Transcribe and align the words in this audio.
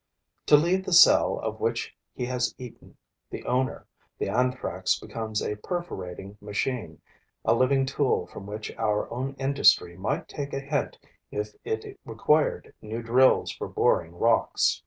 To 0.47 0.57
leave 0.57 0.83
the 0.85 0.93
cell 0.93 1.37
of 1.41 1.59
which 1.59 1.95
he 2.15 2.25
has 2.25 2.55
eaten 2.57 2.97
the 3.29 3.45
owner, 3.45 3.85
the 4.17 4.29
Anthrax 4.29 4.99
becomes 4.99 5.43
a 5.43 5.57
perforating 5.57 6.39
machine, 6.41 6.99
a 7.45 7.53
living 7.53 7.85
tool 7.85 8.25
from 8.25 8.47
which 8.47 8.75
our 8.79 9.07
own 9.13 9.35
industry 9.37 9.95
might 9.95 10.27
take 10.27 10.53
a 10.53 10.59
hint 10.59 10.97
if 11.29 11.53
it 11.63 11.99
required 12.03 12.73
new 12.81 13.03
drills 13.03 13.51
for 13.51 13.67
boring 13.67 14.13
rocks. 14.15 14.79